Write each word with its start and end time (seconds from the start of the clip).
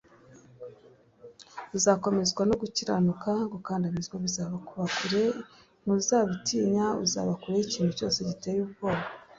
uzakomezwa 1.77 2.41
no 2.49 2.55
gukiranuka 2.61 3.31
gukandamizwa 3.53 4.15
bizakuba 4.23 4.83
kure 4.95 5.23
ntuzabitinya 5.83 6.85
uzaba 7.03 7.31
kure 7.41 7.55
y’ikintu 7.59 7.91
cyose 7.99 8.19
giteye 8.29 8.59
ubwoba 8.67 9.05